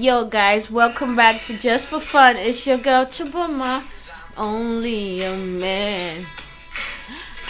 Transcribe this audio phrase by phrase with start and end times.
[0.00, 2.34] Yo, guys, welcome back to Just for Fun.
[2.38, 3.84] It's your girl Chabomah,
[4.38, 6.24] only a man.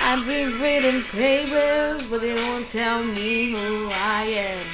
[0.00, 4.66] I've been reading papers, but they won't tell me who I am.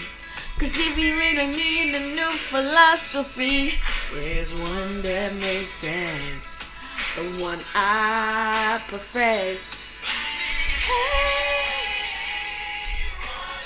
[0.58, 3.72] Cause if you really need a new philosophy,
[4.14, 6.61] there's one that makes sense.
[7.16, 9.77] The one I profess.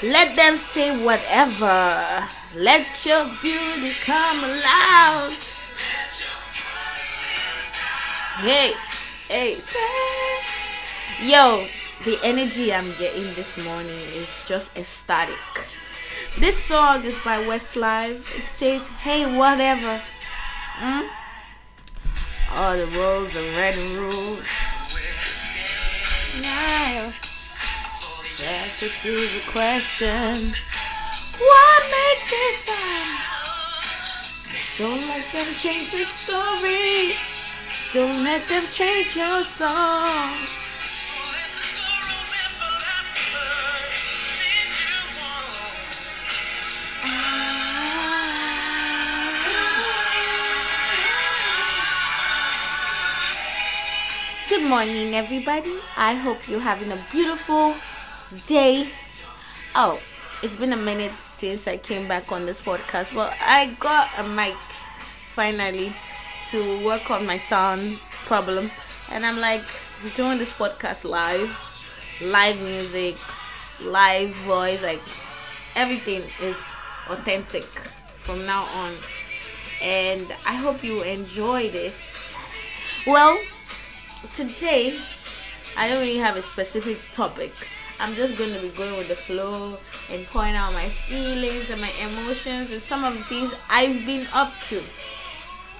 [0.02, 2.39] Let them say whatever.
[2.56, 5.38] Let your beauty come alive.
[8.42, 8.72] Hey,
[9.28, 9.56] hey.
[11.22, 11.64] Yo,
[12.04, 15.36] the energy I'm getting this morning is just ecstatic.
[16.40, 18.36] This song is by Westlife.
[18.36, 20.00] It says, Hey, whatever.
[20.80, 21.08] Mm?
[22.54, 24.48] All the rules are red and rules.
[26.42, 27.12] Now,
[28.82, 30.79] it to the question.
[31.40, 33.16] What makes this time?
[34.76, 37.16] Don't let them change your story.
[37.94, 39.70] Don't let them change your song.
[39.72, 40.60] Ah.
[54.50, 55.72] Good morning, everybody.
[55.96, 57.74] I hope you're having a beautiful
[58.46, 58.88] day.
[59.74, 59.98] Oh,
[60.42, 63.14] it's been a minute since I came back on this podcast.
[63.14, 65.92] Well, I got a mic finally
[66.50, 68.70] to work on my sound problem,
[69.12, 69.64] and I'm like
[70.16, 71.50] doing this podcast live,
[72.24, 73.16] live music,
[73.84, 75.02] live voice, like
[75.76, 76.56] everything is
[77.10, 78.92] authentic from now on.
[79.82, 82.34] And I hope you enjoy this.
[83.06, 83.38] Well,
[84.30, 84.98] today
[85.76, 87.52] I don't really have a specific topic.
[87.98, 89.76] I'm just going to be going with the flow
[90.12, 94.26] and point out my feelings and my emotions and some of the things I've been
[94.34, 94.82] up to.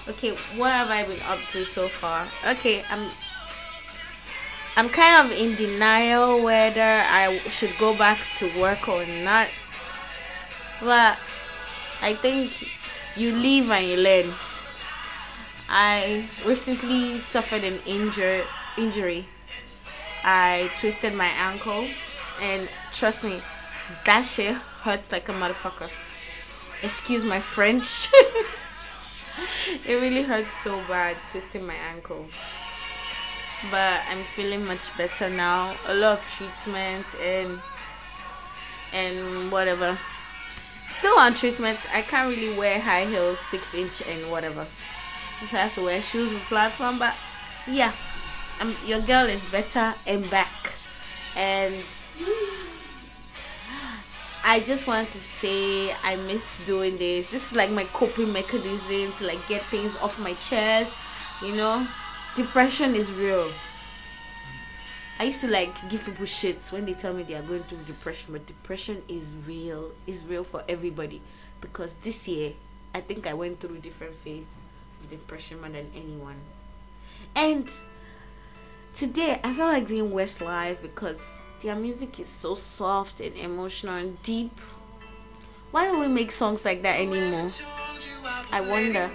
[0.09, 2.25] Okay, what have I been up to so far?
[2.51, 3.09] Okay, I'm
[4.77, 9.47] I'm kind of in denial whether I should go back to work or not.
[10.79, 11.19] But
[12.01, 12.71] I think
[13.15, 14.33] you live and you learn.
[15.69, 18.43] I recently suffered an injury
[18.77, 19.25] injury.
[20.23, 21.87] I twisted my ankle
[22.41, 23.41] and trust me,
[24.05, 25.89] that shit hurts like a motherfucker.
[26.83, 28.09] Excuse my French.
[29.87, 32.25] it really hurts so bad twisting my ankle.
[33.69, 35.75] But I'm feeling much better now.
[35.87, 37.59] A lot of treatments and
[38.93, 39.97] and whatever.
[40.87, 41.87] Still on treatments.
[41.93, 44.63] I can't really wear high heels, six inch and whatever.
[44.63, 47.15] So I have to wear shoes with platform, but
[47.67, 47.91] yeah,
[48.59, 50.49] I'm, your girl is better and back.
[51.35, 51.73] And
[54.51, 57.31] I just want to say I miss doing this.
[57.31, 60.93] This is like my coping mechanism to like get things off my chest.
[61.41, 61.87] You know,
[62.35, 63.49] depression is real.
[65.19, 67.77] I used to like give people shit when they tell me they are going through
[67.85, 69.91] depression, but depression is real.
[70.05, 71.21] Is real for everybody
[71.61, 72.51] because this year
[72.93, 74.47] I think I went through different phase
[75.01, 76.35] of depression more than anyone.
[77.37, 77.71] And
[78.93, 84.21] today I felt like doing Westlife because their music is so soft and emotional and
[84.23, 84.51] deep.
[85.71, 87.49] Why don't we make songs like that anymore?
[88.51, 89.09] I wonder.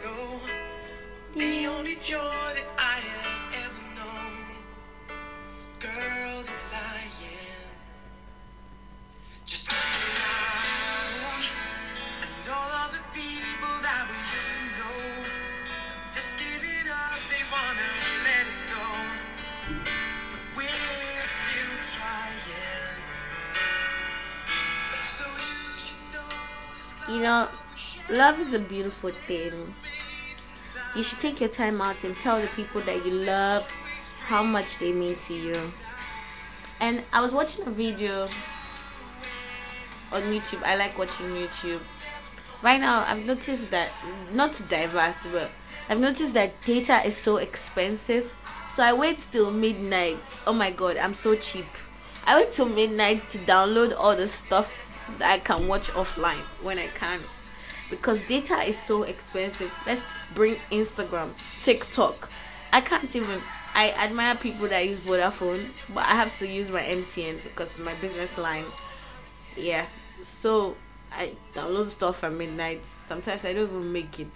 [28.17, 29.75] Love is a beautiful thing
[30.97, 33.71] you should take your time out and tell the people that you love
[34.23, 35.73] how much they mean to you.
[36.81, 38.23] And I was watching a video
[40.13, 40.63] on YouTube.
[40.65, 41.83] I like watching YouTube.
[42.63, 43.91] Right now, I've noticed that
[44.33, 44.63] not to
[45.31, 45.51] but
[45.91, 48.35] I've noticed that data is so expensive.
[48.67, 50.19] So I wait till midnight.
[50.47, 51.67] Oh my god, I'm so cheap.
[52.27, 56.79] I wait till midnight to download all the stuff that I can watch offline when
[56.79, 57.21] I can
[57.91, 59.73] because data is so expensive.
[59.87, 61.31] Let's bring Instagram,
[61.63, 62.31] TikTok.
[62.73, 63.41] I can't even.
[63.75, 67.93] I admire people that use Vodafone, but I have to use my MTN because my
[67.95, 68.65] business line.
[69.57, 69.85] Yeah,
[70.23, 70.77] so
[71.13, 72.87] I download stuff at midnight.
[72.87, 74.29] Sometimes I don't even make it.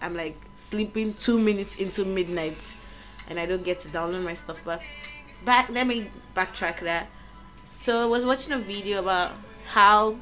[0.00, 2.58] I'm like sleeping two minutes into midnight,
[3.28, 4.62] and I don't get to download my stuff.
[4.64, 4.82] But
[5.44, 6.02] back, let me
[6.34, 7.08] backtrack that.
[7.66, 9.32] So I was watching a video about
[9.68, 10.16] how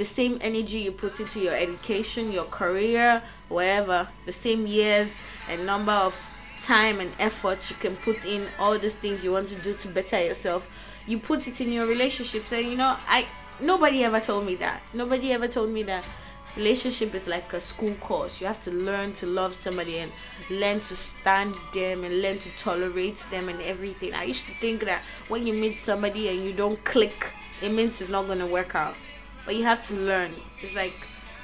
[0.00, 5.66] the same energy you put into your education, your career, wherever, the same years and
[5.66, 6.16] number of
[6.62, 9.88] time and effort you can put in all these things you want to do to
[9.88, 10.66] better yourself,
[11.06, 12.50] you put it in your relationships.
[12.50, 13.26] And you know, I
[13.60, 14.80] nobody ever told me that.
[14.94, 16.08] Nobody ever told me that
[16.56, 18.40] relationship is like a school course.
[18.40, 20.10] You have to learn to love somebody and
[20.48, 24.14] learn to stand them and learn to tolerate them and everything.
[24.14, 28.00] I used to think that when you meet somebody and you don't click, it means
[28.00, 28.96] it's not gonna work out
[29.44, 30.30] but you have to learn.
[30.60, 30.94] It's like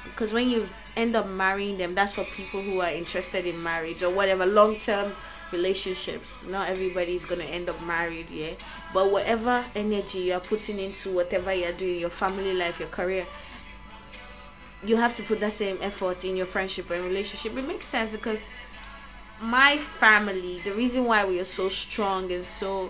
[0.03, 4.01] because when you end up marrying them that's for people who are interested in marriage
[4.01, 5.11] or whatever long-term
[5.51, 6.45] relationships.
[6.45, 8.53] Not everybody's gonna end up married yeah?
[8.93, 13.25] But whatever energy you're putting into whatever you're doing your family life your career
[14.83, 17.57] you have to put that same effort in your friendship and relationship.
[17.57, 18.47] It makes sense because
[19.41, 22.89] my family the reason why we are so strong and so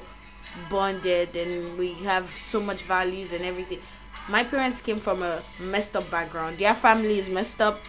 [0.69, 3.79] bonded and we have so much values and everything
[4.29, 6.57] my parents came from a messed up background.
[6.57, 7.81] Their family is messed up.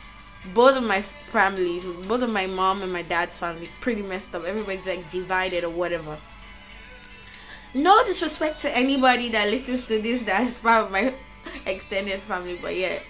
[0.54, 4.44] Both of my families, both of my mom and my dad's family, pretty messed up.
[4.44, 6.16] Everybody's like divided or whatever.
[7.74, 11.12] No disrespect to anybody that listens to this that is part of my
[11.66, 13.00] extended family, but yeah.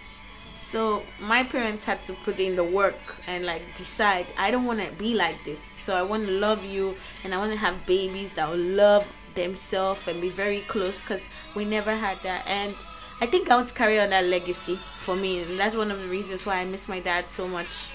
[0.54, 4.80] So my parents had to put in the work and like decide I don't want
[4.80, 5.60] to be like this.
[5.60, 9.06] So I want to love you and I want to have babies that will love
[9.34, 12.74] themselves and be very close because we never had that and
[13.20, 16.00] I think I want to carry on that legacy for me, and that's one of
[16.00, 17.90] the reasons why I miss my dad so much.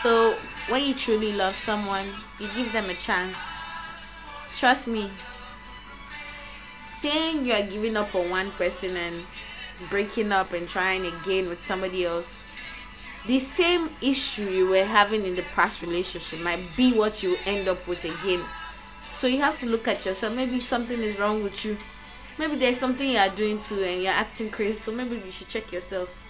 [0.00, 0.34] So,
[0.70, 2.06] when you truly love someone,
[2.38, 3.36] you give them a chance.
[4.54, 5.10] Trust me,
[6.86, 9.26] saying you are giving up on one person and
[9.90, 12.40] breaking up and trying again with somebody else,
[13.26, 17.68] the same issue you were having in the past relationship might be what you end
[17.68, 18.42] up with again
[19.20, 20.34] so you have to look at yourself.
[20.34, 21.76] Maybe something is wrong with you.
[22.38, 24.78] Maybe there's something you are doing too and you're acting crazy.
[24.78, 26.26] So maybe you should check yourself.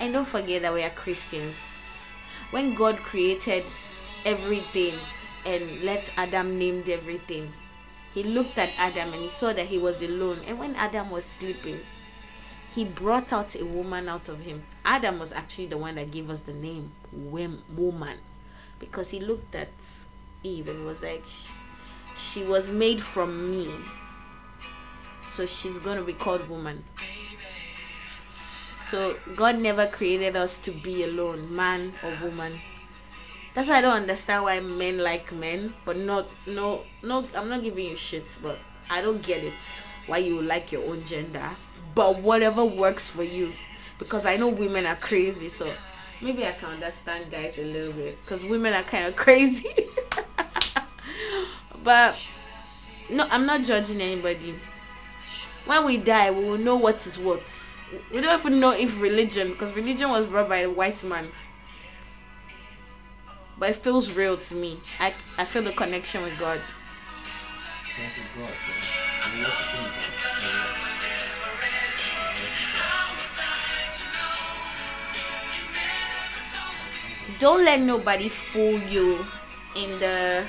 [0.00, 1.98] And don't forget that we are Christians.
[2.52, 3.64] When God created
[4.24, 4.94] everything
[5.44, 7.52] and let Adam named everything,
[8.14, 10.38] he looked at Adam and he saw that he was alone.
[10.46, 11.80] And when Adam was sleeping,
[12.76, 14.62] he brought out a woman out of him.
[14.84, 18.18] Adam was actually the one that gave us the name woman
[18.78, 19.68] because he looked at
[20.42, 21.24] Eve and was like,
[22.16, 23.68] she was made from me.
[25.22, 26.84] So she's going to be called woman.
[28.70, 32.52] So God never created us to be alone, man or woman.
[33.52, 37.62] That's why I don't understand why men like men, but not no no I'm not
[37.62, 38.58] giving you shit, but
[38.88, 39.74] I don't get it.
[40.06, 41.50] Why you like your own gender.
[41.94, 43.52] But whatever works for you.
[43.98, 45.72] Because I know women are crazy, so
[46.20, 49.70] maybe I can understand guys a little bit because women are kind of crazy.
[51.84, 52.30] but
[53.10, 54.54] no, I'm not judging anybody.
[55.66, 57.42] When we die, we will know what is what.
[58.12, 61.28] We don't even know if religion, because religion was brought by a white man.
[63.58, 64.78] But it feels real to me.
[65.00, 65.08] I,
[65.38, 66.60] I feel the connection with God.
[77.38, 79.24] Don't let nobody fool you
[79.76, 80.44] in the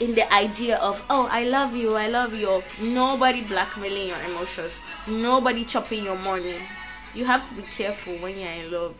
[0.00, 2.62] in the idea of oh i love you i love you.
[2.80, 4.80] Nobody blackmailing your emotions.
[5.08, 6.56] Nobody chopping your money.
[7.14, 8.94] You have to be careful when you're in love.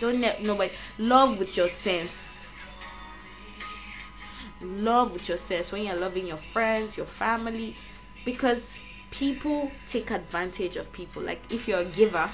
[0.00, 2.28] Don't let nobody love with your sense.
[4.62, 7.74] Love with your sense when you're loving your friends your family.
[8.24, 8.78] Because
[9.10, 11.22] people take advantage of people.
[11.22, 12.28] Like if you're a giver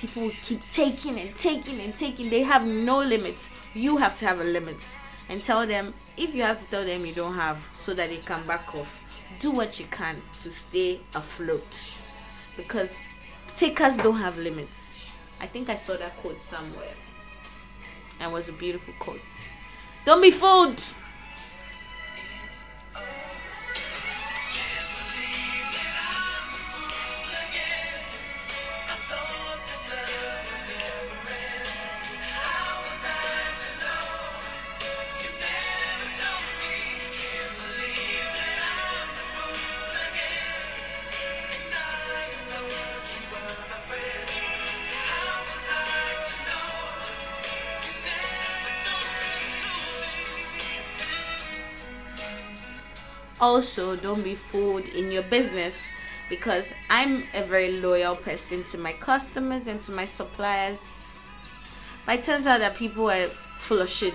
[0.00, 2.30] people keep taking and taking and taking.
[2.30, 3.50] They have no limits.
[3.74, 4.82] You have to have a limit.
[5.28, 8.16] And tell them if you have to tell them you don't have so that they
[8.16, 9.04] can back off.
[9.38, 11.98] Do what you can to stay afloat.
[12.56, 13.06] Because
[13.56, 15.14] takers don't have limits.
[15.40, 16.94] I think I saw that quote somewhere.
[18.20, 19.20] And was a beautiful quote.
[20.04, 20.82] Don't be fooled.
[53.40, 55.88] Also, don't be fooled in your business
[56.28, 61.16] because I'm a very loyal person to my customers and to my suppliers.
[62.04, 63.28] But it turns out that people are
[63.58, 64.12] full of shit.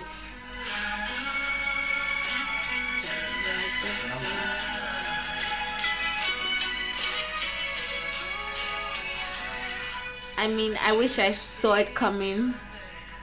[10.38, 12.54] I mean, I wish I saw it coming.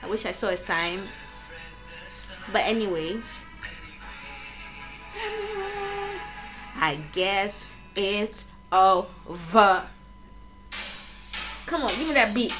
[0.02, 1.00] I wish I saw a sign.
[2.52, 3.22] But anyway,
[6.84, 9.88] I guess it's over.
[11.66, 12.52] Come on, give me that beat.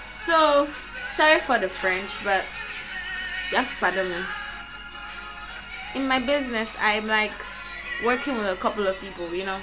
[0.00, 0.66] So,
[1.02, 2.46] sorry for the French, but
[3.50, 4.24] you have to pardon me.
[5.96, 7.32] In my business, I'm like
[8.06, 9.60] working with a couple of people, you know.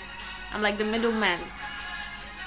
[0.53, 1.39] I'm like the middleman.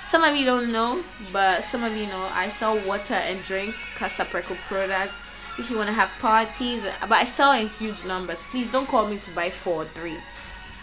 [0.04, 3.86] Some of you don't know, but some of you know I sell water and drinks,
[3.96, 5.30] Kasapreko products.
[5.58, 8.42] If you want to have parties, but I sell in huge numbers.
[8.42, 10.18] Please don't call me to buy four or three.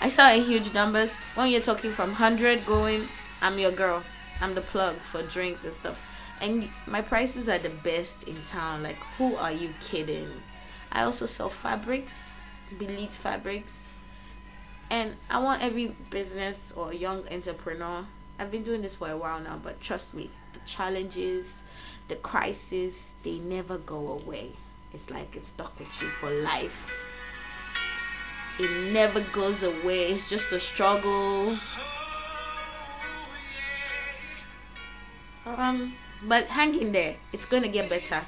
[0.00, 1.18] I sell in huge numbers.
[1.34, 3.08] When you're talking from 100 going,
[3.42, 4.04] I'm your girl.
[4.40, 6.00] I'm the plug for drinks and stuff.
[6.40, 8.84] And my prices are the best in town.
[8.84, 10.28] Like, who are you kidding?
[10.92, 12.36] I also sell fabrics,
[12.78, 13.90] Belite fabrics.
[14.94, 18.06] And I want every business or young entrepreneur.
[18.38, 21.64] I've been doing this for a while now, but trust me, the challenges,
[22.06, 24.52] the crisis, they never go away.
[24.92, 27.04] It's like it's stuck with you for life.
[28.60, 30.12] It never goes away.
[30.12, 31.56] It's just a struggle.
[35.44, 37.16] Um, but hang in there.
[37.32, 38.20] It's gonna get better.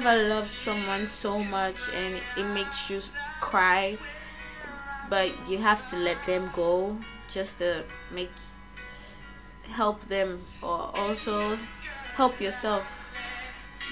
[0.00, 3.00] Ever loved someone so much and it makes you
[3.40, 3.96] cry,
[5.10, 6.96] but you have to let them go
[7.30, 8.30] just to make
[9.68, 11.58] help them or also
[12.14, 13.12] help yourself.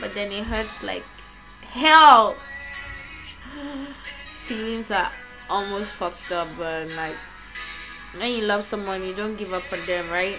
[0.00, 1.05] But then it hurts like
[1.62, 2.33] hell.
[4.49, 5.12] Feelings are
[5.50, 7.17] almost fucked up but like
[8.17, 10.38] when you love someone you don't give up on them right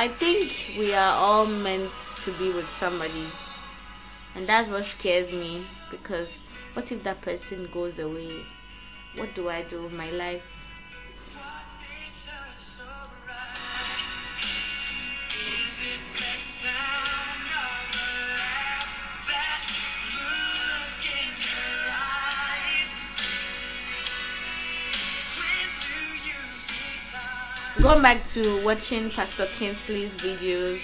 [0.00, 1.90] I think we are all meant
[2.24, 3.26] to be with somebody.
[4.34, 6.38] And that's what scares me because
[6.72, 8.46] what if that person goes away?
[9.16, 10.49] What do I do with my life?
[27.82, 30.80] Going back to watching Pastor Kingsley's videos,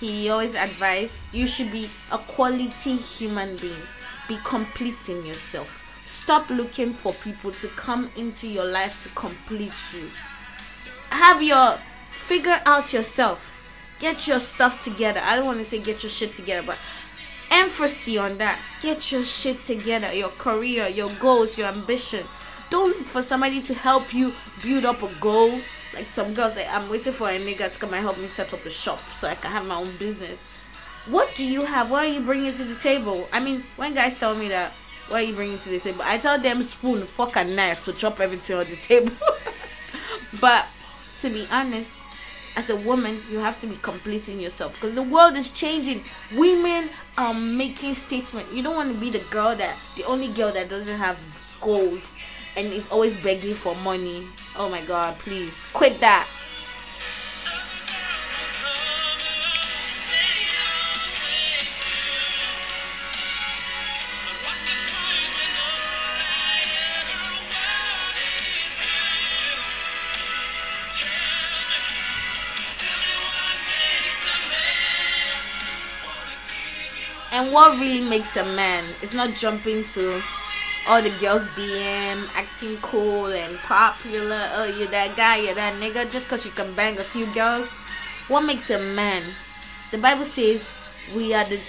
[0.00, 3.82] he always advised you should be a quality human being,
[4.28, 5.86] be complete in yourself.
[6.04, 10.08] Stop looking for people to come into your life to complete you.
[11.10, 13.62] Have your figure out yourself.
[14.00, 15.20] Get your stuff together.
[15.22, 16.78] I don't want to say get your shit together, but
[17.52, 18.58] emphasis on that.
[18.82, 20.12] Get your shit together.
[20.12, 22.24] Your career, your goals, your ambition.
[22.68, 24.32] Don't look for somebody to help you
[24.62, 25.60] build up a goal
[25.94, 28.52] like some girls say, I'm waiting for a nigga to come and help me set
[28.52, 30.70] up a shop so I can have my own business.
[31.06, 31.90] What do you have?
[31.90, 33.28] What are you bringing to the table?
[33.32, 34.72] I mean, when guys tell me that,
[35.08, 36.00] what are you bringing to the table?
[36.02, 39.12] I tell them spoon, fork, and knife to chop everything on the table.
[40.40, 40.66] but
[41.20, 41.98] to be honest,
[42.56, 46.02] as a woman, you have to be completing yourself because the world is changing.
[46.36, 48.52] Women are making statements.
[48.52, 51.18] You don't want to be the girl that, the only girl that doesn't have
[51.60, 52.18] goals
[52.56, 54.26] and is always begging for money.
[54.56, 56.28] Oh my god, please quit that.
[77.32, 80.22] And what really makes a man is not jumping to
[80.88, 84.40] all the girls DM acting cool and popular.
[84.52, 87.72] Oh, you're that guy, you're that nigga, just because you can bang a few girls.
[88.28, 89.22] What makes a man?
[89.90, 90.72] The Bible says
[91.14, 91.60] we are the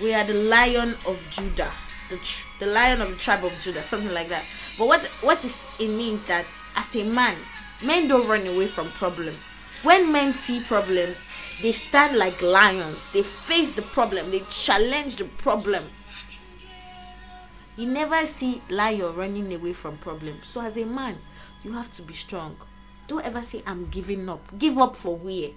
[0.00, 1.72] we are the lion of Judah,
[2.08, 4.44] the tr- the lion of the tribe of Judah, something like that.
[4.78, 7.36] But what what is it means that as a man,
[7.84, 9.34] men don't run away from problem.
[9.82, 13.10] When men see problems, they stand like lions.
[13.10, 14.30] They face the problem.
[14.30, 15.82] They challenge the problem
[17.76, 20.48] You never see lion running away from problems.
[20.48, 21.18] So as a man,
[21.62, 22.56] you have to be strong.
[23.08, 24.58] Don't ever say I'm giving up.
[24.58, 25.50] Give up for where?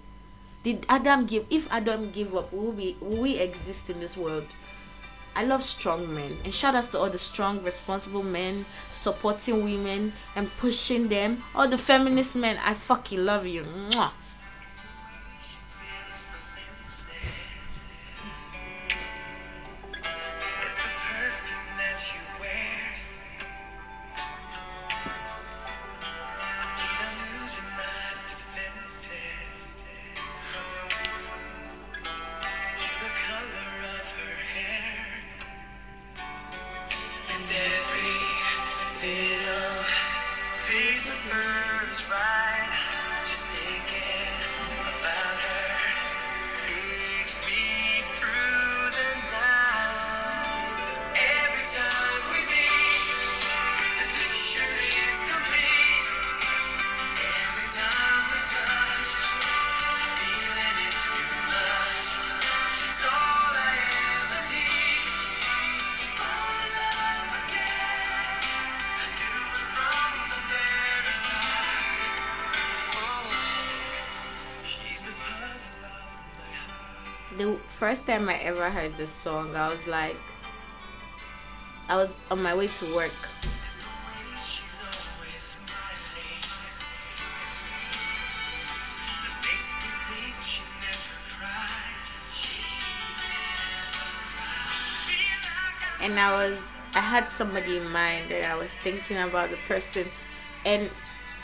[0.64, 1.46] Did Adam give?
[1.50, 4.48] If Adam give up, will we will we exist in this world?
[5.36, 10.14] I love strong men and shout outs to all the strong, responsible men supporting women
[10.36, 11.44] and pushing them.
[11.54, 13.64] All the feminist men, I fucking love you.
[13.64, 14.12] Mwah.
[77.38, 80.18] The first time I ever heard this song, I was like,
[81.90, 83.12] I was on my way to work.
[96.02, 100.06] And I was, I had somebody in mind, and I was thinking about the person,
[100.66, 100.90] and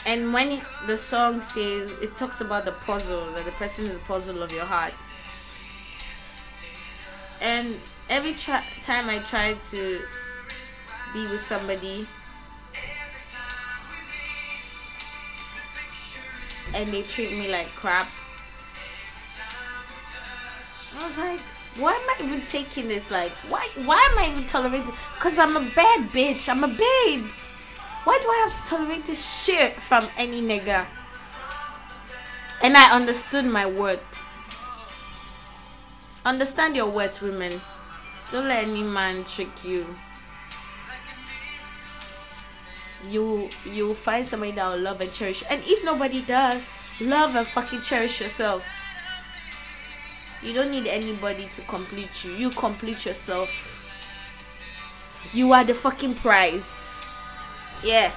[0.05, 3.99] and when the song says it talks about the puzzle that the person is the
[3.99, 4.93] puzzle of your heart
[7.41, 7.75] and
[8.09, 10.01] every tra- time I try to
[11.13, 12.07] be with somebody
[16.75, 18.07] and they treat me like crap,
[20.97, 21.39] I was like,
[21.77, 23.09] why am I even taking this?
[23.09, 24.93] Like, why why am I even tolerating?
[25.19, 26.49] Cause I'm a bad bitch.
[26.49, 27.25] I'm a babe.
[28.03, 30.85] Why do I have to tolerate this shit from any nigga?
[32.63, 34.20] And I understood my worth.
[36.25, 37.59] Understand your words, women.
[38.31, 39.85] Don't let any man trick you.
[43.09, 45.43] You you find somebody that will love and cherish.
[45.49, 48.63] And if nobody does, love and fucking cherish yourself.
[50.43, 52.33] You don't need anybody to complete you.
[52.33, 53.49] You complete yourself.
[55.33, 57.05] You are the fucking prize.
[57.83, 58.11] Yeah.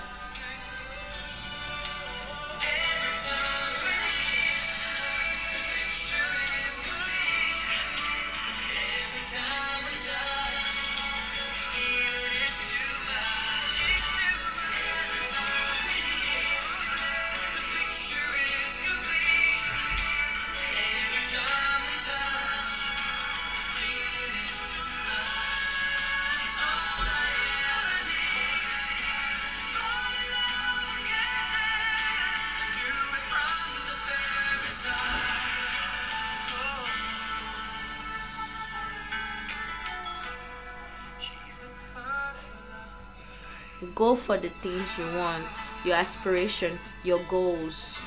[44.14, 45.44] Go for the things you want,
[45.84, 48.00] your aspiration, your goals.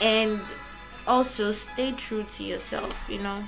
[0.00, 0.40] And
[1.06, 3.44] also stay true to yourself, you know.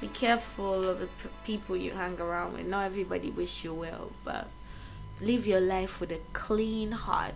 [0.00, 2.66] Be careful of the p- people you hang around with.
[2.66, 4.48] Not everybody wish you well, but
[5.20, 7.34] live your life with a clean heart.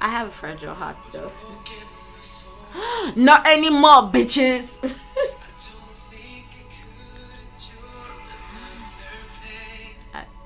[0.00, 1.30] I have a fragile heart though.
[3.16, 4.78] Not anymore, bitches.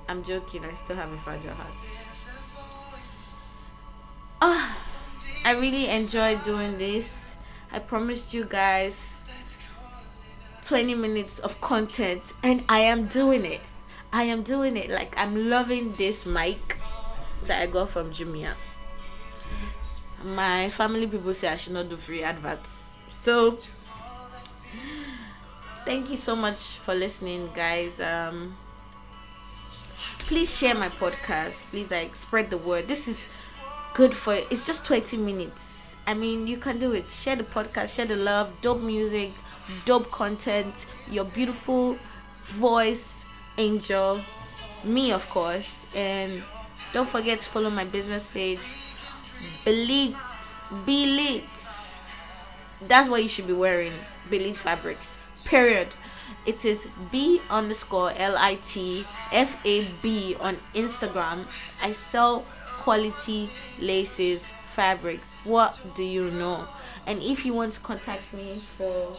[0.09, 0.65] I'm joking.
[0.65, 1.75] I still have a fragile heart.
[4.43, 4.77] Oh,
[5.45, 7.37] I really enjoyed doing this.
[7.73, 9.23] I promised you guys
[10.67, 13.61] 20 minutes of content, and I am doing it.
[14.13, 14.91] I am doing it.
[14.91, 16.59] Like, I'm loving this mic
[17.45, 18.55] that I got from Jumia.
[20.25, 22.93] My family people say I should not do free adverts.
[23.09, 23.53] So,
[25.85, 28.01] thank you so much for listening, guys.
[28.01, 28.57] Um,
[30.27, 31.67] please share my podcast.
[31.71, 32.89] Please like spread the word.
[32.89, 33.47] This is
[33.95, 35.97] good for it's just 20 minutes.
[36.07, 37.11] I mean you can do it.
[37.11, 39.31] Share the podcast share the love dope music
[39.85, 41.97] dope content your beautiful
[42.45, 43.25] voice
[43.59, 44.21] angel
[44.85, 45.87] me of course.
[45.95, 46.43] And
[46.93, 48.67] don't forget to follow my business page
[49.65, 50.17] believe
[50.85, 51.45] be lit
[52.83, 53.93] that's what you should be wearing
[54.31, 55.89] believe fabrics period
[56.47, 61.47] It is B underscore L I T F A B on Instagram.
[61.83, 62.45] I sell
[62.83, 65.33] quality laces, fabrics.
[65.43, 66.65] What do you know?
[67.07, 69.13] And if you want to contact me for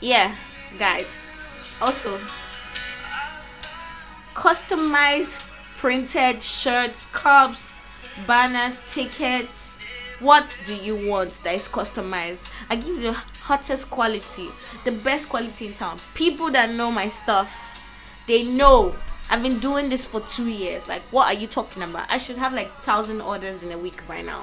[0.00, 0.34] yeah
[0.78, 1.06] guys.
[1.80, 2.18] Also
[4.34, 5.40] customize
[5.78, 7.80] printed shirts cups
[8.26, 9.78] banners tickets.
[10.20, 12.50] What do you want that is customized?
[12.68, 14.48] I give you the hottest quality
[14.84, 15.98] the best quality in town.
[16.14, 17.64] People that know my stuff
[18.26, 18.94] they know.
[19.30, 20.88] I've been doing this for two years.
[20.88, 22.10] Like what are you talking about?
[22.10, 24.42] I should have like thousand orders in a week by now.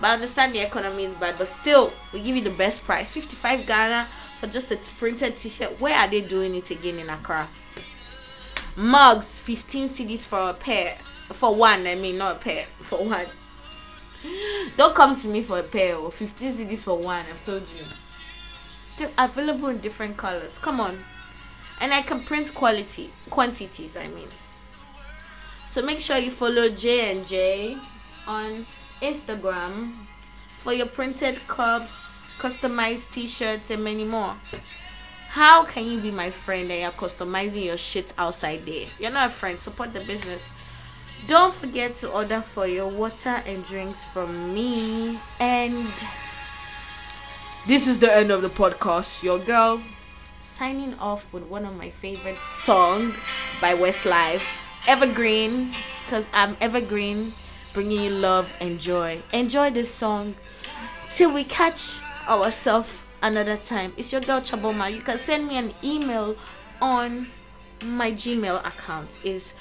[0.00, 3.10] But i understand the economy is bad but still we give you the best price.
[3.10, 4.06] 55 ghana
[4.38, 5.80] for just a printed t-shirt.
[5.80, 7.48] Where are they doing it again in accra?
[8.76, 10.96] Mugs 15 cedis for a pair
[11.34, 13.26] for one i mean not a pair for one.
[14.76, 17.84] Don't come to me for a pair or 15 cedis for one i've told you.
[18.96, 20.58] They're available in different colors.
[20.58, 20.96] Come on.
[21.80, 24.28] And i can print quality quantities i mean.
[25.66, 27.76] So make sure you follow j and j
[28.26, 28.64] on
[29.00, 29.92] instagram
[30.46, 34.34] for your printed cups customized t-shirts and many more.
[35.30, 38.86] How can you be my friend and you're customizing your shit outside there?
[38.98, 39.60] You're not a friend.
[39.60, 40.50] Support the business.
[41.26, 45.18] Don't forget to order for your water and drinks from me.
[45.38, 45.92] And
[47.66, 49.22] this is the end of the podcast.
[49.22, 49.82] Your girl.
[50.40, 53.12] Signing off with one of my favorite song
[53.60, 54.46] by westlife
[54.86, 55.70] evergreen
[56.06, 57.32] because i'm evergreen
[57.74, 59.20] bringing you love and joy.
[59.32, 60.34] Enjoy this song
[61.14, 63.92] till we catch ourselves another time.
[63.96, 64.92] It's your girl Chabomah.
[64.92, 66.36] You can send me an email
[66.80, 67.28] on
[67.84, 69.10] my Gmail account.
[69.24, 69.54] Is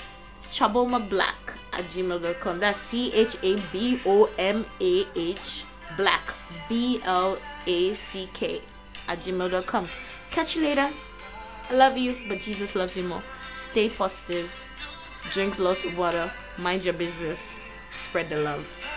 [0.49, 1.35] Chabomah Black
[1.73, 2.59] at gmail.com.
[2.59, 6.33] That's C H A B O M A H Black
[6.69, 8.61] B L A C K
[9.07, 9.87] at gmail.com.
[10.29, 10.89] Catch you later.
[11.69, 13.21] I love you, but Jesus loves you more.
[13.55, 14.51] Stay positive.
[15.31, 16.31] Drink lots of water.
[16.57, 17.67] Mind your business.
[17.91, 18.96] Spread the love.